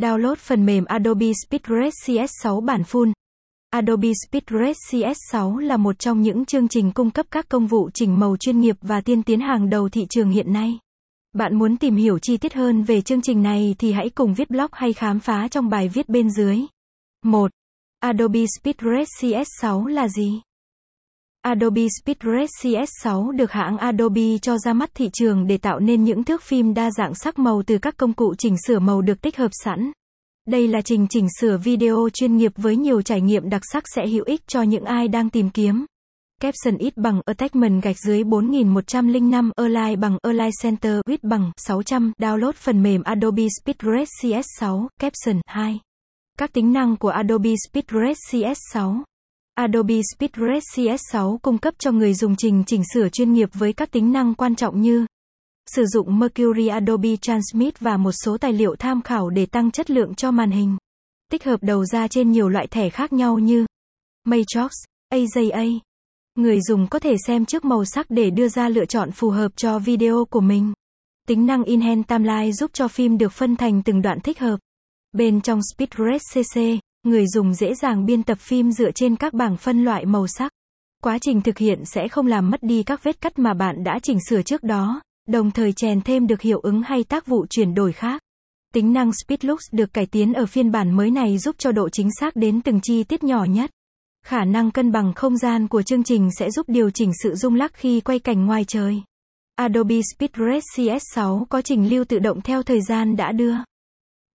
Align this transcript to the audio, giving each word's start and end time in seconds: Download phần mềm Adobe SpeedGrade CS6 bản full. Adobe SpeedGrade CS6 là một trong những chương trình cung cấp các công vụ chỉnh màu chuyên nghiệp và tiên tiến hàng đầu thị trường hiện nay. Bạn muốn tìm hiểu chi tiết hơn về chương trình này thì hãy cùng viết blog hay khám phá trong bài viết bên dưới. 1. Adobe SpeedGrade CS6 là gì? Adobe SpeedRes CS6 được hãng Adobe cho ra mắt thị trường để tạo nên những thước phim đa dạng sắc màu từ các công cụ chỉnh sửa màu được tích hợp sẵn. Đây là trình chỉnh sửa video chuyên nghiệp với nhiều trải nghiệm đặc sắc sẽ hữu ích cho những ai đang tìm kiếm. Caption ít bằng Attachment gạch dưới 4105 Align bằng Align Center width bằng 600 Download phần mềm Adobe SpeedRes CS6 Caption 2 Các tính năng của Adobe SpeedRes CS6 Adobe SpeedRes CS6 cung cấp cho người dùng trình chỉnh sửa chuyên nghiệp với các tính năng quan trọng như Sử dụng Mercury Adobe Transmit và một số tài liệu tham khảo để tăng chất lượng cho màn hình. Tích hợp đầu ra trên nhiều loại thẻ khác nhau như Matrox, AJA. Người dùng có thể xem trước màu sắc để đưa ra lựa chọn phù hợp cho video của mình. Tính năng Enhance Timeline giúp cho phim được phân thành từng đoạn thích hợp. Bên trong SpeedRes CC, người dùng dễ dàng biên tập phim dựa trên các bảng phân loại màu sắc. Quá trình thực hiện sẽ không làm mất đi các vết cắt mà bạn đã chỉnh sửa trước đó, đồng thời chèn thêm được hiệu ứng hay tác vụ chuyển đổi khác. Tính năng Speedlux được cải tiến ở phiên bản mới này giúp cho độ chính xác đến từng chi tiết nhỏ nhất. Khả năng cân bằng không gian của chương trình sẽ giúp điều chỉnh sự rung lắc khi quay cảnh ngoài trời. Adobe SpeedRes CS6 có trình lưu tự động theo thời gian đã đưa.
Download 0.00 0.34
phần 0.34 0.66
mềm 0.66 0.84
Adobe 0.84 1.26
SpeedGrade 1.46 1.90
CS6 2.06 2.60
bản 2.60 2.82
full. 2.82 3.12
Adobe 3.70 4.08
SpeedGrade 4.26 4.72
CS6 4.90 5.58
là 5.58 5.76
một 5.76 5.98
trong 5.98 6.22
những 6.22 6.44
chương 6.44 6.68
trình 6.68 6.92
cung 6.92 7.10
cấp 7.10 7.26
các 7.30 7.48
công 7.48 7.66
vụ 7.66 7.90
chỉnh 7.94 8.20
màu 8.20 8.36
chuyên 8.36 8.60
nghiệp 8.60 8.76
và 8.80 9.00
tiên 9.00 9.22
tiến 9.22 9.40
hàng 9.40 9.70
đầu 9.70 9.88
thị 9.88 10.06
trường 10.10 10.30
hiện 10.30 10.52
nay. 10.52 10.78
Bạn 11.32 11.58
muốn 11.58 11.76
tìm 11.76 11.96
hiểu 11.96 12.18
chi 12.18 12.36
tiết 12.36 12.54
hơn 12.54 12.82
về 12.82 13.00
chương 13.00 13.22
trình 13.22 13.42
này 13.42 13.74
thì 13.78 13.92
hãy 13.92 14.10
cùng 14.10 14.34
viết 14.34 14.50
blog 14.50 14.70
hay 14.72 14.92
khám 14.92 15.20
phá 15.20 15.48
trong 15.48 15.68
bài 15.68 15.88
viết 15.88 16.08
bên 16.08 16.30
dưới. 16.30 16.58
1. 17.24 17.50
Adobe 17.98 18.40
SpeedGrade 18.60 19.04
CS6 19.20 19.86
là 19.86 20.08
gì? 20.08 20.40
Adobe 21.42 21.82
SpeedRes 22.02 22.50
CS6 22.62 23.30
được 23.30 23.52
hãng 23.52 23.78
Adobe 23.78 24.38
cho 24.42 24.58
ra 24.58 24.72
mắt 24.72 24.90
thị 24.94 25.10
trường 25.12 25.46
để 25.46 25.58
tạo 25.58 25.80
nên 25.80 26.04
những 26.04 26.24
thước 26.24 26.42
phim 26.42 26.74
đa 26.74 26.90
dạng 26.90 27.14
sắc 27.14 27.38
màu 27.38 27.62
từ 27.66 27.78
các 27.78 27.96
công 27.96 28.12
cụ 28.12 28.34
chỉnh 28.38 28.56
sửa 28.66 28.78
màu 28.78 29.02
được 29.02 29.22
tích 29.22 29.36
hợp 29.36 29.50
sẵn. 29.64 29.92
Đây 30.48 30.68
là 30.68 30.80
trình 30.82 31.06
chỉnh 31.10 31.26
sửa 31.40 31.56
video 31.56 32.08
chuyên 32.12 32.36
nghiệp 32.36 32.52
với 32.56 32.76
nhiều 32.76 33.02
trải 33.02 33.20
nghiệm 33.20 33.50
đặc 33.50 33.62
sắc 33.72 33.84
sẽ 33.94 34.06
hữu 34.08 34.24
ích 34.24 34.40
cho 34.46 34.62
những 34.62 34.84
ai 34.84 35.08
đang 35.08 35.30
tìm 35.30 35.50
kiếm. 35.50 35.84
Caption 36.40 36.76
ít 36.78 36.96
bằng 36.96 37.20
Attachment 37.26 37.82
gạch 37.82 37.96
dưới 37.98 38.24
4105 38.24 39.50
Align 39.56 40.00
bằng 40.00 40.18
Align 40.22 40.50
Center 40.62 41.00
width 41.06 41.28
bằng 41.28 41.52
600 41.56 42.12
Download 42.18 42.52
phần 42.52 42.82
mềm 42.82 43.02
Adobe 43.02 43.46
SpeedRes 43.62 44.08
CS6 44.22 44.86
Caption 45.00 45.40
2 45.46 45.80
Các 46.38 46.52
tính 46.52 46.72
năng 46.72 46.96
của 46.96 47.08
Adobe 47.08 47.50
SpeedRes 47.68 48.18
CS6 48.30 49.02
Adobe 49.60 50.00
SpeedRes 50.14 50.64
CS6 50.74 51.38
cung 51.38 51.58
cấp 51.58 51.74
cho 51.78 51.92
người 51.92 52.14
dùng 52.14 52.36
trình 52.36 52.64
chỉnh 52.66 52.82
sửa 52.94 53.08
chuyên 53.08 53.32
nghiệp 53.32 53.48
với 53.52 53.72
các 53.72 53.90
tính 53.90 54.12
năng 54.12 54.34
quan 54.34 54.54
trọng 54.54 54.80
như 54.80 55.06
Sử 55.66 55.84
dụng 55.86 56.18
Mercury 56.18 56.68
Adobe 56.68 57.16
Transmit 57.16 57.80
và 57.80 57.96
một 57.96 58.12
số 58.12 58.38
tài 58.38 58.52
liệu 58.52 58.76
tham 58.78 59.02
khảo 59.02 59.30
để 59.30 59.46
tăng 59.46 59.70
chất 59.70 59.90
lượng 59.90 60.14
cho 60.14 60.30
màn 60.30 60.50
hình. 60.50 60.76
Tích 61.30 61.44
hợp 61.44 61.62
đầu 61.62 61.84
ra 61.84 62.08
trên 62.08 62.30
nhiều 62.30 62.48
loại 62.48 62.66
thẻ 62.66 62.90
khác 62.90 63.12
nhau 63.12 63.38
như 63.38 63.66
Matrox, 64.24 64.70
AJA. 65.12 65.78
Người 66.34 66.60
dùng 66.60 66.86
có 66.86 66.98
thể 66.98 67.16
xem 67.26 67.44
trước 67.44 67.64
màu 67.64 67.84
sắc 67.84 68.06
để 68.10 68.30
đưa 68.30 68.48
ra 68.48 68.68
lựa 68.68 68.84
chọn 68.84 69.10
phù 69.12 69.30
hợp 69.30 69.52
cho 69.56 69.78
video 69.78 70.24
của 70.30 70.40
mình. 70.40 70.72
Tính 71.28 71.46
năng 71.46 71.64
Enhance 71.64 72.06
Timeline 72.08 72.52
giúp 72.52 72.70
cho 72.74 72.88
phim 72.88 73.18
được 73.18 73.32
phân 73.32 73.56
thành 73.56 73.82
từng 73.82 74.02
đoạn 74.02 74.20
thích 74.20 74.38
hợp. 74.38 74.56
Bên 75.12 75.40
trong 75.40 75.60
SpeedRes 75.74 76.22
CC, 76.34 76.60
người 77.02 77.26
dùng 77.26 77.54
dễ 77.54 77.74
dàng 77.74 78.06
biên 78.06 78.22
tập 78.22 78.38
phim 78.40 78.72
dựa 78.72 78.90
trên 78.90 79.16
các 79.16 79.34
bảng 79.34 79.56
phân 79.56 79.84
loại 79.84 80.06
màu 80.06 80.26
sắc. 80.26 80.52
Quá 81.02 81.18
trình 81.18 81.40
thực 81.40 81.58
hiện 81.58 81.84
sẽ 81.84 82.08
không 82.08 82.26
làm 82.26 82.50
mất 82.50 82.62
đi 82.62 82.82
các 82.82 83.04
vết 83.04 83.20
cắt 83.20 83.38
mà 83.38 83.54
bạn 83.54 83.84
đã 83.84 83.98
chỉnh 84.02 84.18
sửa 84.28 84.42
trước 84.42 84.62
đó, 84.62 85.00
đồng 85.28 85.50
thời 85.50 85.72
chèn 85.72 86.00
thêm 86.00 86.26
được 86.26 86.40
hiệu 86.40 86.60
ứng 86.60 86.82
hay 86.82 87.04
tác 87.04 87.26
vụ 87.26 87.46
chuyển 87.50 87.74
đổi 87.74 87.92
khác. 87.92 88.22
Tính 88.74 88.92
năng 88.92 89.10
Speedlux 89.12 89.60
được 89.72 89.92
cải 89.92 90.06
tiến 90.06 90.32
ở 90.32 90.46
phiên 90.46 90.70
bản 90.70 90.96
mới 90.96 91.10
này 91.10 91.38
giúp 91.38 91.56
cho 91.58 91.72
độ 91.72 91.88
chính 91.88 92.08
xác 92.20 92.36
đến 92.36 92.60
từng 92.60 92.80
chi 92.82 93.04
tiết 93.04 93.24
nhỏ 93.24 93.44
nhất. 93.44 93.70
Khả 94.26 94.44
năng 94.44 94.70
cân 94.70 94.92
bằng 94.92 95.12
không 95.14 95.36
gian 95.36 95.68
của 95.68 95.82
chương 95.82 96.04
trình 96.04 96.28
sẽ 96.38 96.50
giúp 96.50 96.66
điều 96.68 96.90
chỉnh 96.90 97.10
sự 97.22 97.34
rung 97.34 97.54
lắc 97.54 97.74
khi 97.74 98.00
quay 98.00 98.18
cảnh 98.18 98.46
ngoài 98.46 98.64
trời. 98.64 99.02
Adobe 99.54 100.00
SpeedRes 100.14 100.64
CS6 100.76 101.44
có 101.44 101.62
trình 101.62 101.90
lưu 101.90 102.04
tự 102.04 102.18
động 102.18 102.40
theo 102.40 102.62
thời 102.62 102.80
gian 102.82 103.16
đã 103.16 103.32
đưa. 103.32 103.54